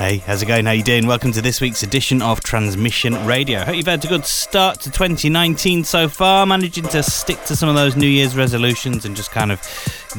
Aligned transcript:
Hey, 0.00 0.16
how's 0.16 0.40
it 0.40 0.46
going? 0.46 0.64
How 0.64 0.72
you 0.72 0.82
doing? 0.82 1.06
Welcome 1.06 1.30
to 1.32 1.42
this 1.42 1.60
week's 1.60 1.82
edition 1.82 2.22
of 2.22 2.42
Transmission 2.42 3.26
Radio. 3.26 3.62
Hope 3.62 3.76
you've 3.76 3.84
had 3.84 4.02
a 4.02 4.08
good 4.08 4.24
start 4.24 4.80
to 4.80 4.90
2019 4.90 5.84
so 5.84 6.08
far, 6.08 6.46
managing 6.46 6.84
to 6.84 7.02
stick 7.02 7.44
to 7.44 7.54
some 7.54 7.68
of 7.68 7.74
those 7.74 7.96
New 7.96 8.08
Year's 8.08 8.34
resolutions 8.34 9.04
and 9.04 9.14
just 9.14 9.30
kind 9.30 9.52
of 9.52 9.60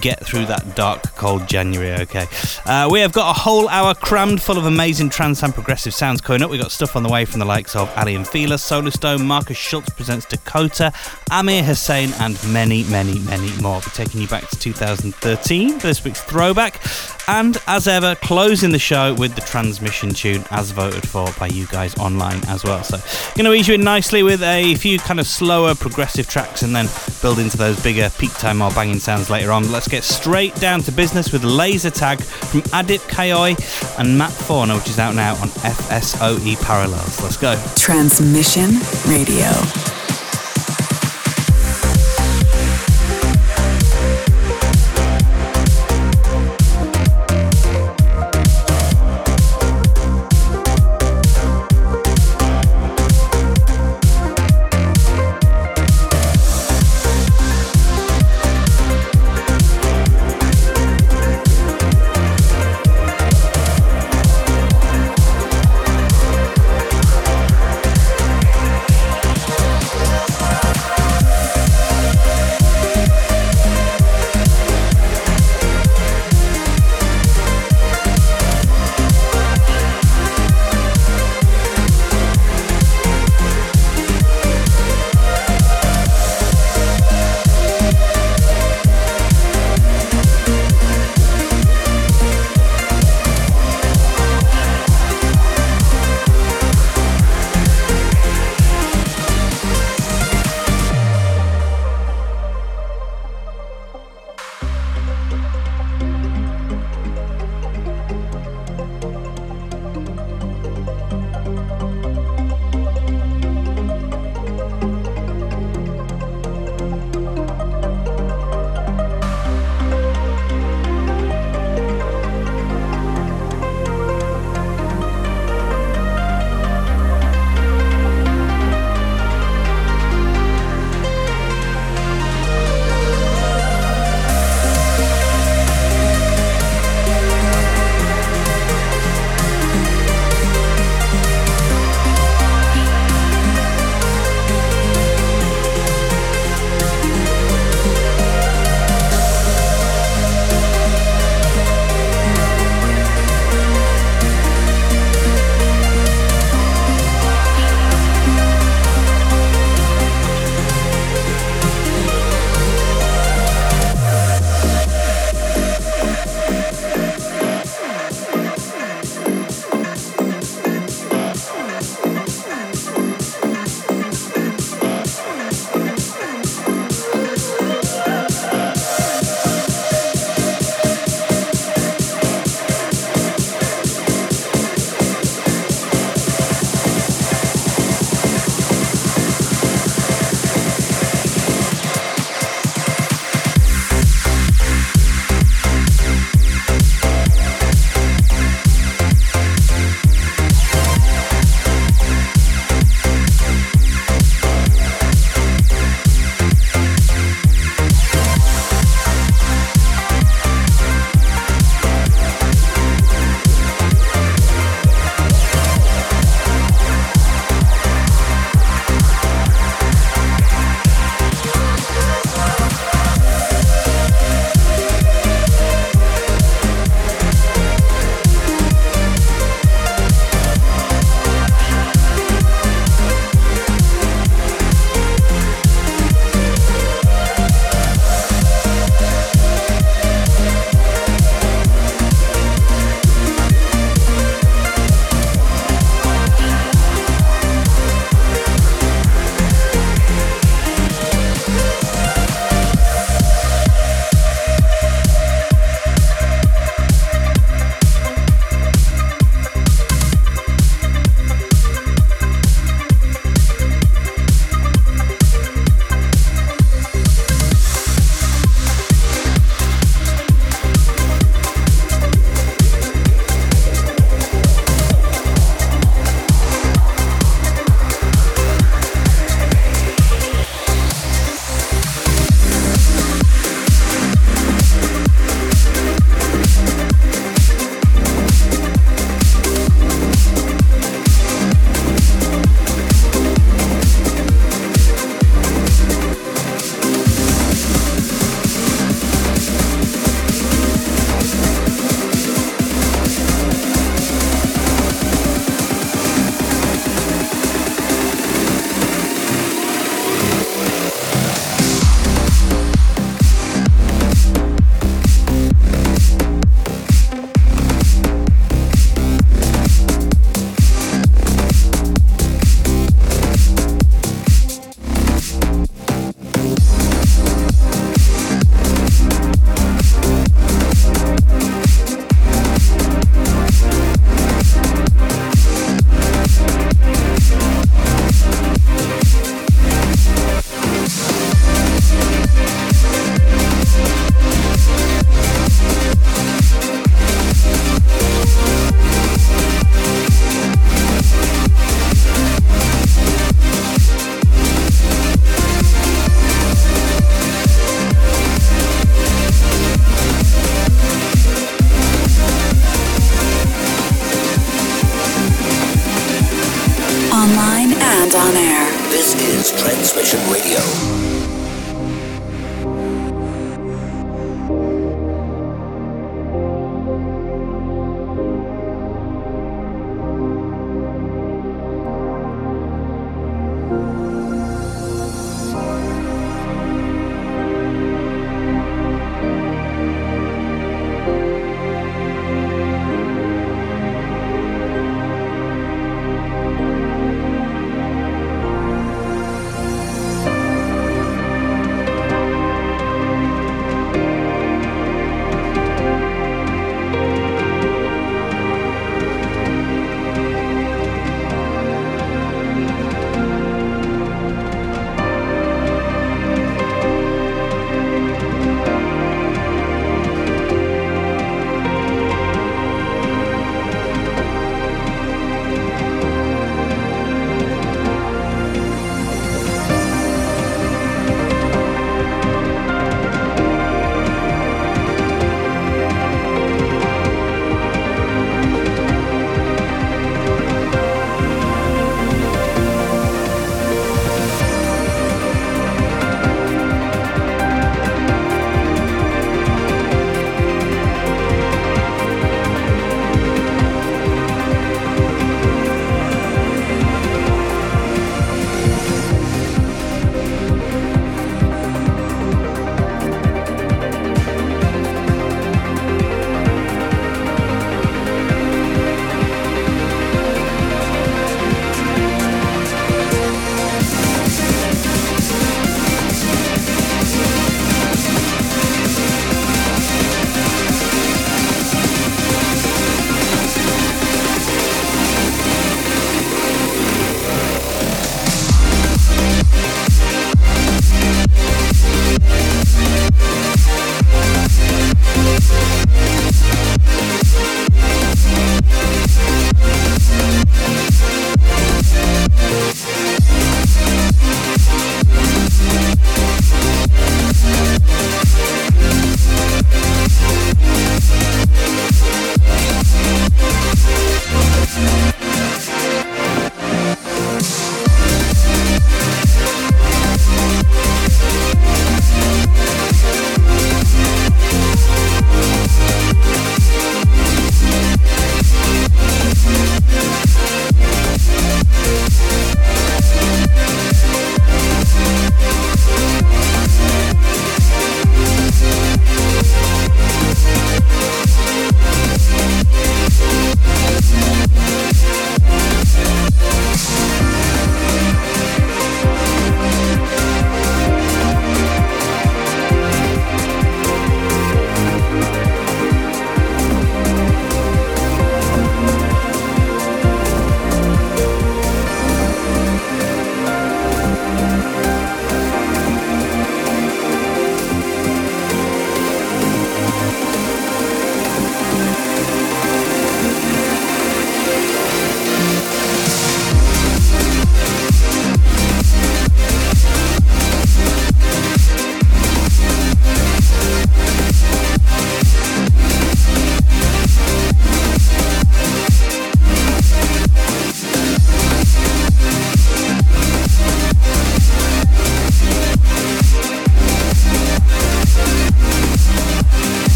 get 0.00 0.18
through 0.18 0.46
that 0.46 0.74
dark, 0.74 1.04
cold 1.14 1.46
January, 1.46 1.92
okay? 2.02 2.26
Uh, 2.66 2.88
we 2.90 2.98
have 2.98 3.12
got 3.12 3.30
a 3.30 3.38
whole 3.38 3.68
hour 3.68 3.94
crammed 3.94 4.42
full 4.42 4.58
of 4.58 4.66
amazing 4.66 5.10
trance 5.10 5.44
and 5.44 5.54
progressive 5.54 5.94
sounds 5.94 6.20
coming 6.20 6.42
up. 6.42 6.50
We've 6.50 6.60
got 6.60 6.72
stuff 6.72 6.96
on 6.96 7.04
the 7.04 7.08
way 7.08 7.24
from 7.24 7.38
the 7.38 7.46
likes 7.46 7.76
of 7.76 7.88
Aly 7.96 8.24
& 8.24 8.24
Fila, 8.24 8.56
Solarstone, 8.56 9.24
Markus 9.24 9.58
Schulz 9.58 9.90
presents 9.90 10.26
Dakota, 10.26 10.92
Amir 11.30 11.62
Hussain, 11.62 12.10
and 12.18 12.36
many, 12.52 12.82
many, 12.82 13.20
many 13.20 13.52
more. 13.62 13.76
We're 13.76 13.92
taking 13.94 14.22
you 14.22 14.26
back 14.26 14.48
to 14.48 14.58
2013 14.58 15.78
for 15.78 15.86
this 15.86 16.02
week's 16.02 16.24
throwback. 16.24 16.82
And 17.28 17.58
as 17.66 17.86
ever, 17.86 18.14
closing 18.14 18.70
the 18.70 18.78
show 18.78 19.12
with 19.12 19.34
the 19.34 19.42
transmission 19.42 20.14
tune 20.14 20.44
as 20.50 20.70
voted 20.70 21.06
for 21.06 21.28
by 21.38 21.48
you 21.48 21.66
guys 21.66 21.94
online 21.98 22.40
as 22.48 22.64
well. 22.64 22.82
So, 22.82 22.96
going 23.36 23.44
to 23.44 23.52
ease 23.52 23.68
you 23.68 23.74
in 23.74 23.82
nicely 23.82 24.22
with 24.22 24.42
a 24.42 24.74
few 24.76 24.98
kind 24.98 25.20
of 25.20 25.26
slower 25.26 25.74
progressive 25.74 26.26
tracks 26.26 26.62
and 26.62 26.74
then 26.74 26.88
build 27.20 27.38
into 27.38 27.58
those 27.58 27.80
bigger 27.82 28.10
peak 28.18 28.32
time 28.32 28.62
or 28.62 28.70
banging 28.70 28.98
sounds 28.98 29.28
later 29.28 29.52
on. 29.52 29.70
Let's 29.70 29.88
get 29.88 30.04
straight 30.04 30.54
down 30.54 30.80
to 30.84 30.92
business 30.92 31.30
with 31.30 31.44
Laser 31.44 31.90
Tag 31.90 32.22
from 32.22 32.62
Adip 32.62 33.00
Kiyoi 33.10 33.98
and 33.98 34.16
Matt 34.16 34.32
Forner, 34.32 34.76
which 34.76 34.88
is 34.88 34.98
out 34.98 35.14
now 35.14 35.34
on 35.42 35.48
FSOE 35.48 36.60
Parallels. 36.62 37.22
Let's 37.22 37.36
go. 37.36 37.62
Transmission 37.76 38.70
Radio. 39.06 39.97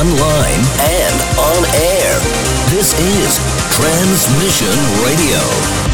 Online, 0.00 0.60
and 0.80 1.16
on 1.40 1.64
air. 1.72 2.12
This 2.68 2.92
is 3.00 3.38
Transmission 3.72 4.76
Radio. 5.04 5.85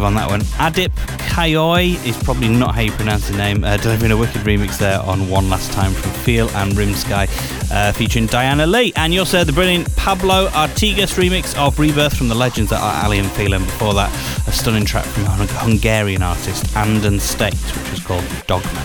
Groove 0.00 0.06
on 0.06 0.14
that 0.14 0.30
one. 0.30 0.40
Adip 0.56 0.92
Kiyoi 1.28 2.02
is 2.06 2.16
probably 2.22 2.48
not 2.48 2.74
how 2.74 2.80
you 2.80 2.90
pronounce 2.92 3.28
the 3.28 3.36
name, 3.36 3.64
uh, 3.64 3.76
delivering 3.76 4.12
a 4.12 4.16
wicked 4.16 4.40
remix 4.42 4.78
there 4.78 4.98
on 5.00 5.28
One 5.28 5.50
Last 5.50 5.72
Time 5.72 5.92
from 5.92 6.10
Feel 6.24 6.48
and 6.56 6.72
Rimsky, 6.72 7.28
uh, 7.70 7.92
featuring 7.92 8.24
Diana 8.24 8.66
Leah. 8.66 8.92
And 8.96 9.12
you 9.12 9.20
also 9.20 9.36
heard 9.38 9.46
the 9.46 9.52
brilliant 9.52 9.94
Pablo 9.96 10.48
Artigas 10.48 11.18
remix 11.18 11.54
of 11.58 11.78
Rebirth 11.78 12.16
from 12.16 12.28
the 12.28 12.34
legends 12.34 12.70
that 12.70 12.80
are 12.80 13.04
Aly 13.04 13.18
and 13.18 13.30
Fila, 13.32 13.56
and 13.56 13.66
before 13.66 13.92
that, 13.92 14.10
a 14.50 14.52
stunning 14.52 14.84
track 14.84 15.04
from 15.04 15.24
a 15.24 15.28
Hungarian 15.28 16.22
artist, 16.22 16.76
Anden 16.76 17.20
State, 17.20 17.54
which 17.54 17.90
was 17.92 18.00
called 18.00 18.24
Dogma. 18.48 18.84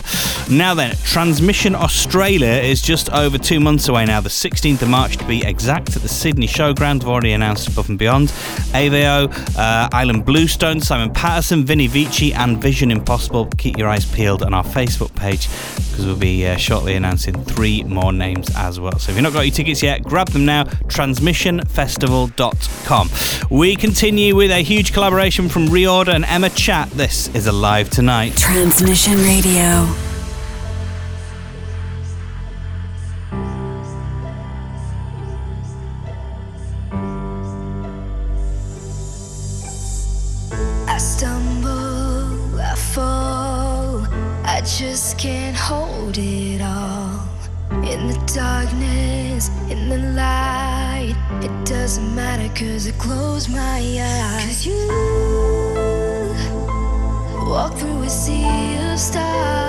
Now 0.50 0.76
then, 0.76 0.96
Transmission 0.98 1.74
Australia 1.74 2.48
is 2.48 2.84
just 2.84 3.12
over 3.12 3.40
two 3.40 3.60
months 3.60 3.88
away 3.88 4.06
now, 4.06 4.22
the 4.22 4.30
16th 4.30 4.84
of 4.84 4.90
March 4.90 5.18
to 5.18 5.26
be 5.26 5.44
exact, 5.44 5.96
at 5.96 6.04
the 6.04 6.08
Sydney 6.08 6.46
Showground. 6.46 7.02
I've 7.02 7.08
already 7.08 7.32
announced 7.32 7.68
Above 7.68 7.90
and 7.90 7.98
Beyond, 7.98 8.28
AVO, 8.74 9.32
uh, 9.58 9.90
Ilan 9.90 10.24
Bluestone, 10.24 10.82
Simon 10.82 11.12
Patterson, 11.12 11.66
Vini 11.66 11.88
Vici, 11.88 12.32
and 12.32 12.62
Vision 12.62 12.92
Impossible. 12.92 13.48
Keep 13.58 13.78
your 13.78 13.88
eyes 13.88 14.06
peeled 14.06 14.44
on 14.44 14.54
our 14.54 14.64
Facebook 14.64 15.16
page 15.16 15.48
because 15.96 16.06
we'll 16.06 16.18
be 16.18 16.46
uh, 16.46 16.58
shortly 16.58 16.96
announcing 16.96 17.34
three 17.46 17.82
more 17.84 18.12
names 18.12 18.54
as 18.58 18.82
well. 18.82 19.00
So 19.00 19.12
if 19.12 19.18
you've 19.18 19.24
not 19.24 19.32
got 19.32 19.46
your 19.46 19.54
tickets 19.54 19.82
yet, 19.82 20.04
grab 20.04 20.28
them 20.28 20.46
now. 20.46 20.66
Transmissionfestival.com. 20.66 23.10
We 23.50 23.78
continue 23.78 24.36
with 24.36 24.52
a 24.52 24.62
huge 24.62 24.92
collaboration 24.94 25.48
from 25.56 25.68
Reorder 25.68 26.14
and 26.14 26.26
Emma 26.26 26.50
Chatt. 26.50 26.90
This 26.90 27.34
is 27.34 27.48
Alive 27.48 27.90
Tonight. 27.90 28.36
Transmission 28.36 29.16
Radio. 29.20 29.88
Assemble 40.90 42.36
for 42.92 44.10
i 44.44 44.62
just 44.66 45.18
can't 45.18 45.56
hold 45.56 46.18
it 46.18 46.62
all. 46.62 47.30
In 47.86 48.08
the 48.08 48.32
darkness, 48.36 49.48
in 49.72 49.88
the 49.88 50.00
light, 50.18 51.16
it 51.42 51.66
doesn't 51.66 52.14
matter 52.14 52.54
cause 52.54 52.90
I 52.90 52.92
close 52.92 53.48
my 53.48 53.80
eyes. 53.80 54.44
Cause 54.44 54.66
you 54.66 55.15
walk 57.46 57.74
through 57.76 58.02
a 58.02 58.10
sea 58.10 58.44
of 58.92 59.00
stars. 59.00 59.65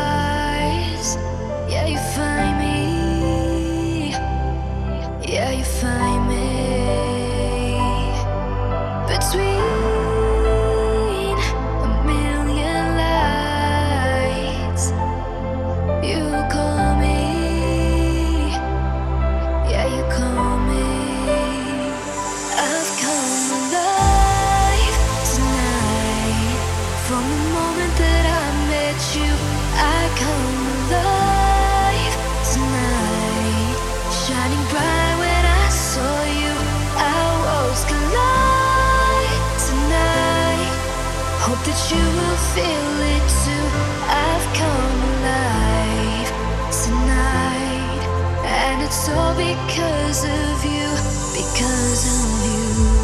Because 51.56 52.04
of 52.04 52.90
you. 52.90 52.95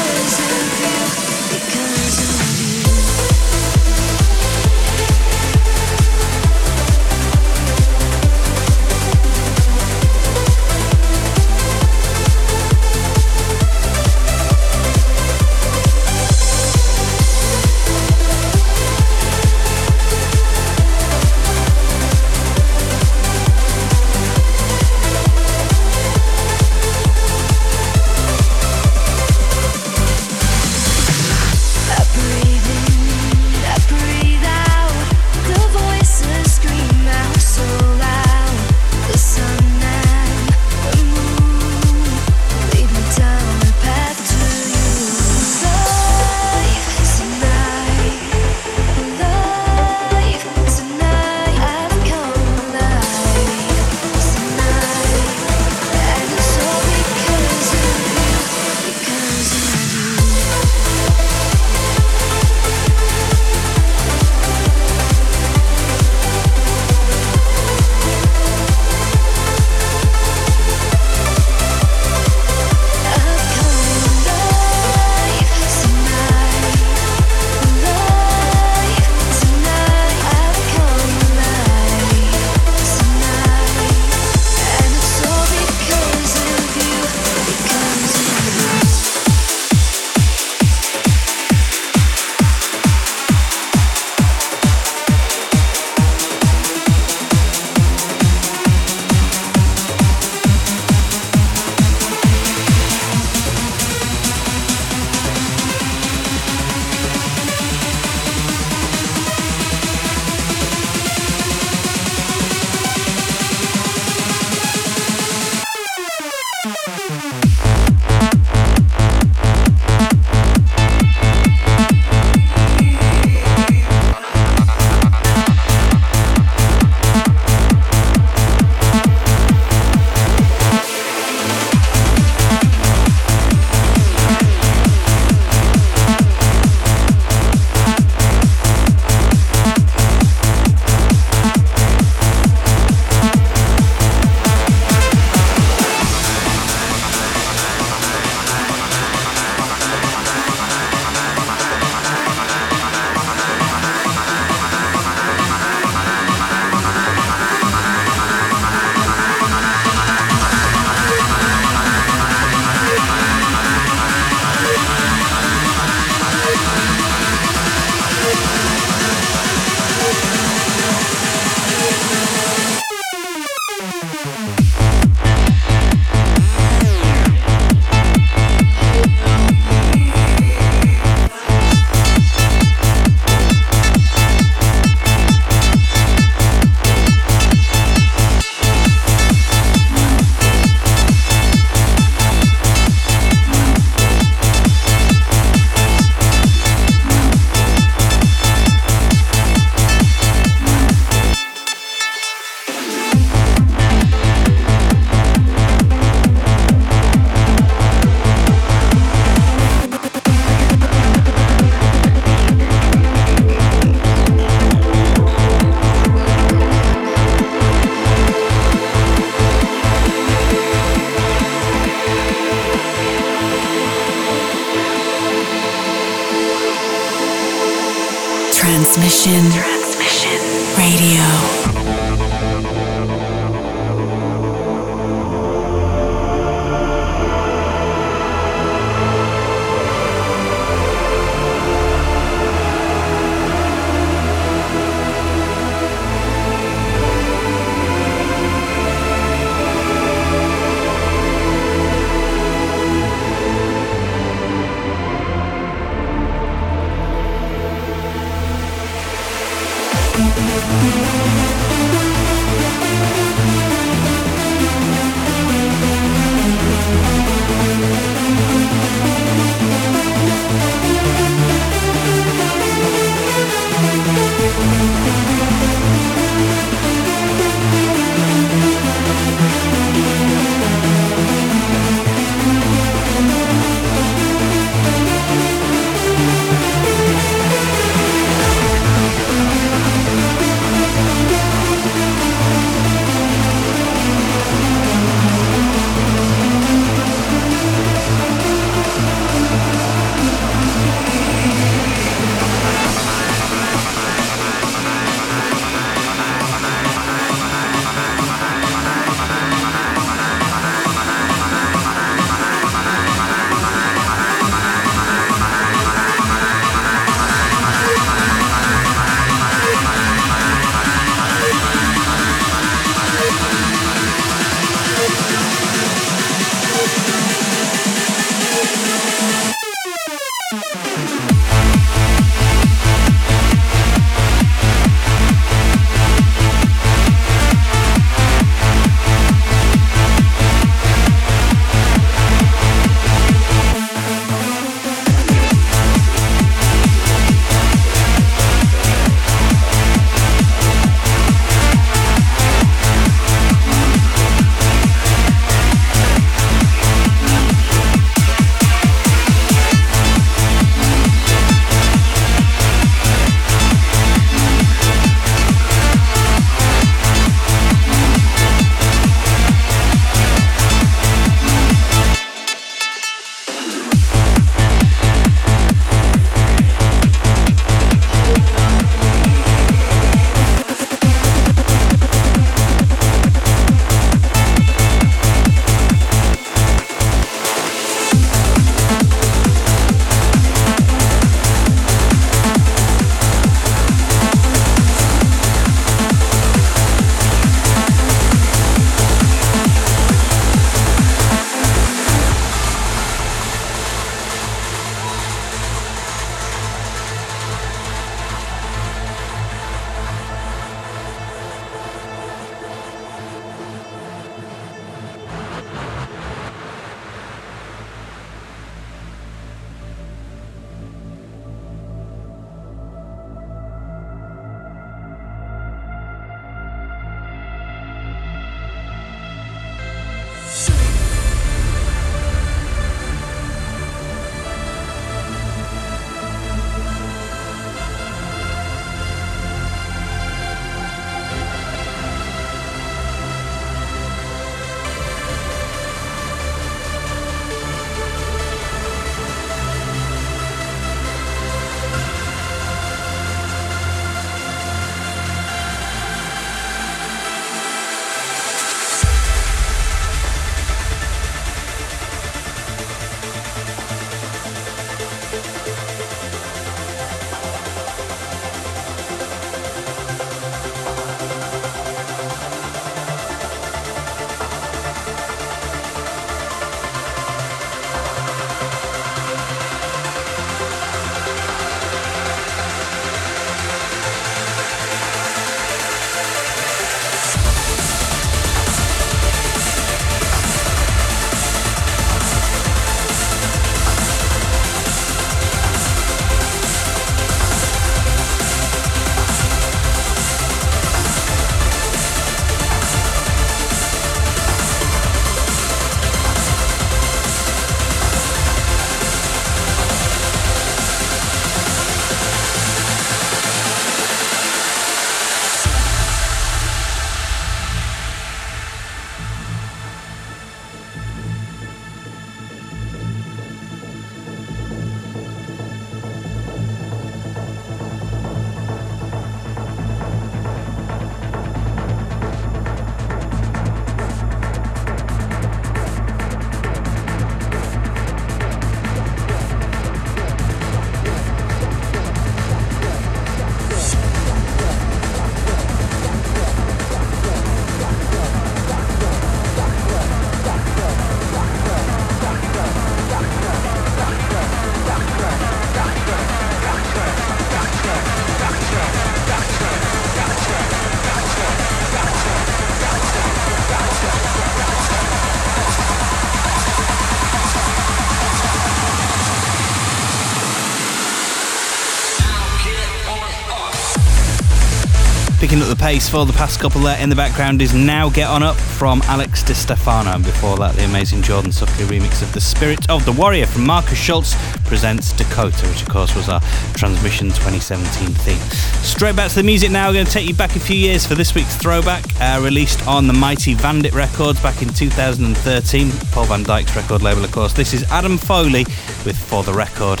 Picking 575.46 575.62
up 575.62 575.68
the 575.68 575.76
pace 575.76 576.08
for 576.08 576.26
the 576.26 576.32
past 576.32 576.58
couple 576.58 576.80
there 576.80 577.00
in 577.00 577.08
the 577.08 577.14
background 577.14 577.62
is 577.62 577.72
Now 577.72 578.10
Get 578.10 578.28
On 578.28 578.42
Up 578.42 578.56
from 578.56 579.00
Alex 579.02 579.44
Di 579.44 579.54
Stefano. 579.54 580.10
And 580.10 580.24
before 580.24 580.56
that, 580.56 580.74
the 580.74 580.84
amazing 580.84 581.22
Jordan 581.22 581.52
Suckley 581.52 581.86
remix 581.86 582.20
of 582.20 582.32
The 582.32 582.40
Spirit 582.40 582.90
of 582.90 583.04
the 583.04 583.12
Warrior 583.12 583.46
from 583.46 583.64
Markus 583.64 583.96
Schulz 583.96 584.34
presents 584.64 585.12
Dakota, 585.12 585.68
which 585.68 585.82
of 585.82 585.88
course 585.88 586.16
was 586.16 586.28
our 586.28 586.40
Transmission 586.74 587.28
2017 587.28 588.08
theme. 588.08 588.40
Straight 588.82 589.14
back 589.14 589.30
to 589.30 589.36
the 589.36 589.44
music 589.44 589.70
now. 589.70 589.86
We're 589.86 589.94
going 589.94 590.06
to 590.06 590.10
take 590.10 590.26
you 590.26 590.34
back 590.34 590.56
a 590.56 590.58
few 590.58 590.74
years 590.74 591.06
for 591.06 591.14
this 591.14 591.32
week's 591.32 591.54
throwback, 591.54 592.04
uh, 592.20 592.40
released 592.42 592.84
on 592.88 593.06
the 593.06 593.14
Mighty 593.14 593.54
Vandit 593.54 593.94
Records 593.94 594.42
back 594.42 594.62
in 594.62 594.70
2013. 594.70 595.92
Paul 596.10 596.24
van 596.24 596.42
Dyk's 596.42 596.74
record 596.74 597.02
label, 597.02 597.22
of 597.22 597.30
course. 597.30 597.52
This 597.52 597.72
is 597.72 597.84
Adam 597.92 598.18
Foley 598.18 598.64
with 599.04 599.16
For 599.16 599.44
the 599.44 599.52
Record. 599.52 600.00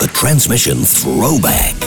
The 0.00 0.10
Transmission 0.12 0.84
Throwback. 0.84 1.85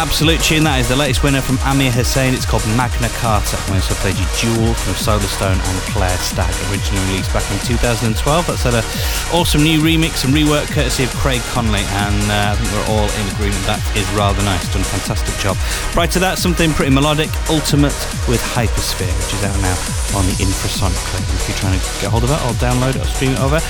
Absolute 0.00 0.40
tune 0.40 0.64
that 0.64 0.80
is. 0.80 0.88
The 0.88 0.96
latest 0.96 1.20
winner 1.20 1.44
from 1.44 1.60
Amir 1.60 1.92
Hussain. 1.92 2.32
It's 2.32 2.48
called 2.48 2.64
Magna 2.72 3.12
Carta. 3.20 3.60
We 3.68 3.76
also 3.76 3.92
played 4.00 4.16
you 4.16 4.24
Jewel 4.32 4.72
from 4.72 4.96
Solarstone 4.96 5.60
and 5.60 5.76
Clare 5.92 6.16
Stagg, 6.16 6.56
originally 6.72 7.04
released 7.12 7.28
back 7.36 7.44
in 7.52 7.60
2012. 7.68 8.16
That's 8.16 8.64
had 8.64 8.80
an 8.80 8.86
awesome 9.36 9.60
new 9.60 9.76
remix 9.76 10.24
and 10.24 10.32
rework 10.32 10.72
courtesy 10.72 11.04
of 11.04 11.12
Craig 11.20 11.44
Connelly, 11.52 11.84
and 12.00 12.16
uh, 12.32 12.48
I 12.48 12.56
think 12.56 12.72
we're 12.72 12.96
all 12.96 13.12
in 13.12 13.28
agreement 13.36 13.60
that 13.68 13.84
is 13.92 14.08
rather 14.16 14.40
nice. 14.40 14.72
Done 14.72 14.80
a 14.80 14.88
fantastic 14.88 15.36
job. 15.36 15.60
Prior 15.92 16.08
to 16.16 16.18
that, 16.24 16.40
something 16.40 16.72
pretty 16.72 16.96
melodic, 16.96 17.28
Ultimate 17.52 17.92
with 18.24 18.40
Hypersphere, 18.56 19.12
which 19.20 19.36
is 19.36 19.44
out 19.44 19.60
now 19.60 19.76
on 20.16 20.24
the 20.32 20.36
Infrasonic. 20.40 20.96
If 21.36 21.44
you're 21.44 21.60
trying 21.60 21.76
to 21.76 21.84
get 22.00 22.08
hold 22.08 22.24
of 22.24 22.32
it, 22.32 22.40
I'll 22.48 22.56
download 22.56 22.96
it 22.96 23.04
or 23.04 23.10
stream 23.12 23.36
it 23.36 23.40
over. 23.44 23.60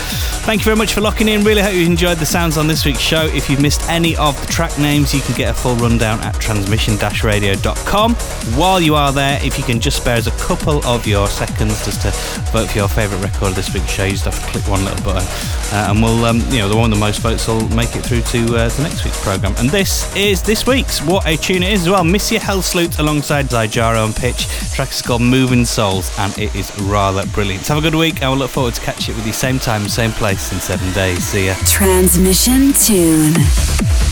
Thank 0.47 0.62
you 0.62 0.64
very 0.64 0.76
much 0.76 0.95
for 0.95 1.03
locking 1.03 1.26
in. 1.26 1.43
Really 1.43 1.61
hope 1.61 1.74
you 1.74 1.85
enjoyed 1.85 2.18
the 2.18 2.26
sounds 2.26 2.57
on 2.57 2.70
this 2.70 2.87
week's 2.87 3.03
show. 3.03 3.26
If 3.26 3.51
you've 3.51 3.61
missed 3.61 3.83
any 3.91 4.16
of 4.16 4.41
the 4.41 4.47
track 4.47 4.78
names, 4.78 5.12
you 5.12 5.20
can 5.20 5.35
get 5.35 5.51
a 5.51 5.55
full 5.55 5.74
rundown 5.74 6.20
at 6.21 6.35
transmission-radio.com. 6.37 8.14
While 8.57 8.81
you 8.81 8.95
are 8.95 9.12
there, 9.12 9.39
if 9.45 9.59
you 9.59 9.64
can 9.64 9.81
just 9.81 9.99
spare 9.99 10.16
us 10.16 10.27
a 10.27 10.31
couple 10.33 10.85
of 10.85 11.07
your 11.07 11.27
seconds 11.29 11.85
just 11.85 12.03
to 12.03 12.11
vote 12.53 12.71
for 12.71 12.79
your 12.79 12.89
favourite 12.89 13.23
record 13.23 13.49
of 13.49 13.55
this 13.55 13.73
week's 13.73 13.91
show, 13.91 14.05
you 14.05 14.12
just 14.12 14.25
have 14.25 14.39
to 14.39 14.47
click 14.51 14.66
one 14.68 14.85
little 14.85 15.05
button, 15.05 15.27
uh, 15.73 15.87
and 15.91 16.03
we'll, 16.03 16.25
um, 16.25 16.39
you 16.51 16.59
know, 16.59 16.68
the 16.68 16.77
one 16.77 16.91
with 16.91 16.99
the 16.99 17.05
most 17.05 17.21
votes 17.21 17.47
will 17.47 17.68
make 17.71 17.95
it 17.97 18.03
through 18.03 18.23
to 18.23 18.57
uh, 18.57 18.68
the 18.68 18.83
next 18.83 19.05
week's 19.05 19.23
programme. 19.23 19.55
And 19.59 19.68
this 19.71 20.14
is 20.16 20.43
this 20.43 20.66
week's. 20.66 21.01
What 21.03 21.27
a 21.27 21.37
tune 21.37 21.62
it 21.62 21.73
is 21.73 21.83
as 21.83 21.91
well. 21.91 22.05
Misja 22.05 22.39
Helsloot 22.39 22.99
alongside 22.99 23.47
XiJaro 23.47 24.05
and 24.05 24.14
Pitch. 24.14 24.47
The 24.47 24.73
track 24.75 24.91
is 24.91 25.03
called 25.03 25.23
Moving 25.23 25.64
Souls, 25.64 26.16
and 26.18 26.37
it 26.39 26.55
is 26.55 26.77
rather 26.81 27.27
brilliant. 27.29 27.64
So 27.64 27.75
have 27.75 27.85
a 27.85 27.91
good 27.91 27.99
week. 27.99 28.23
I 28.23 28.29
will 28.29 28.37
look 28.37 28.51
forward 28.51 28.75
to 28.75 28.81
catching 28.81 29.14
up 29.14 29.18
with 29.18 29.27
you 29.27 29.33
same 29.33 29.59
time, 29.59 29.89
same 29.89 30.12
place 30.12 30.53
in 30.53 30.61
seven 30.61 30.93
days. 30.93 31.25
See 31.25 31.47
ya. 31.47 31.55
Transmission 31.66 32.73
Tune. 32.73 34.09